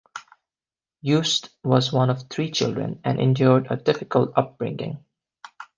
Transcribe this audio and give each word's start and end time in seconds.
Joost 1.05 1.51
was 1.63 1.93
one 1.93 2.09
of 2.09 2.27
three 2.27 2.49
children, 2.49 2.99
and 3.03 3.21
endured 3.21 3.67
a 3.69 3.77
difficult 3.77 4.33
upbringing. 4.35 5.05